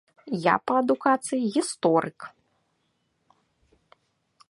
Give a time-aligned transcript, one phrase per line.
[0.45, 2.19] Я па адукацыі гісторык.